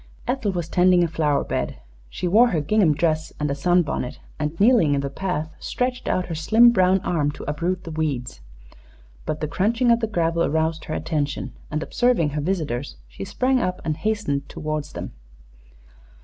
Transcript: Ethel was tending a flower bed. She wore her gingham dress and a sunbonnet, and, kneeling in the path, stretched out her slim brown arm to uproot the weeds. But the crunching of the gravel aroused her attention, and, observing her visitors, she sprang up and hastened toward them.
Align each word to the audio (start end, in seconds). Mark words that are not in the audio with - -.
Ethel 0.27 0.51
was 0.51 0.67
tending 0.67 1.03
a 1.03 1.07
flower 1.07 1.43
bed. 1.43 1.77
She 2.09 2.27
wore 2.27 2.47
her 2.47 2.59
gingham 2.59 2.95
dress 2.95 3.31
and 3.39 3.51
a 3.51 3.53
sunbonnet, 3.53 4.17
and, 4.39 4.59
kneeling 4.59 4.95
in 4.95 5.01
the 5.01 5.11
path, 5.11 5.53
stretched 5.59 6.07
out 6.07 6.25
her 6.25 6.33
slim 6.33 6.71
brown 6.71 7.01
arm 7.01 7.29
to 7.33 7.43
uproot 7.47 7.83
the 7.83 7.91
weeds. 7.91 8.41
But 9.27 9.41
the 9.41 9.47
crunching 9.47 9.91
of 9.91 9.99
the 9.99 10.07
gravel 10.07 10.43
aroused 10.43 10.85
her 10.85 10.95
attention, 10.95 11.53
and, 11.69 11.83
observing 11.83 12.29
her 12.31 12.41
visitors, 12.41 12.97
she 13.07 13.23
sprang 13.23 13.59
up 13.59 13.79
and 13.85 13.95
hastened 13.95 14.49
toward 14.49 14.85
them. 14.85 15.11